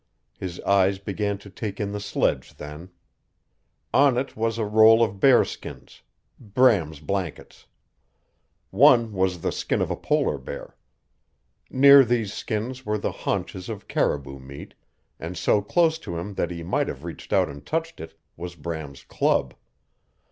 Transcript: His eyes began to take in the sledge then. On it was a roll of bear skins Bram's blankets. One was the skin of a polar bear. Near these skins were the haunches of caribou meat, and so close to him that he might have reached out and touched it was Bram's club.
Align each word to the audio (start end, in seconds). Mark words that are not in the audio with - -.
His 0.39 0.59
eyes 0.61 0.97
began 0.97 1.37
to 1.37 1.49
take 1.51 1.79
in 1.79 1.91
the 1.91 1.99
sledge 1.99 2.55
then. 2.57 2.89
On 3.93 4.17
it 4.17 4.35
was 4.35 4.57
a 4.57 4.65
roll 4.65 5.03
of 5.03 5.19
bear 5.19 5.45
skins 5.45 6.01
Bram's 6.39 6.99
blankets. 6.99 7.67
One 8.71 9.13
was 9.13 9.41
the 9.41 9.51
skin 9.51 9.79
of 9.79 9.91
a 9.91 9.95
polar 9.95 10.39
bear. 10.39 10.75
Near 11.69 12.03
these 12.03 12.33
skins 12.33 12.83
were 12.83 12.97
the 12.97 13.11
haunches 13.11 13.69
of 13.69 13.87
caribou 13.87 14.39
meat, 14.39 14.73
and 15.19 15.37
so 15.37 15.61
close 15.61 15.99
to 15.99 16.17
him 16.17 16.33
that 16.33 16.49
he 16.49 16.63
might 16.63 16.87
have 16.87 17.03
reached 17.03 17.31
out 17.31 17.47
and 17.47 17.63
touched 17.63 17.99
it 17.99 18.17
was 18.35 18.55
Bram's 18.55 19.03
club. 19.03 19.53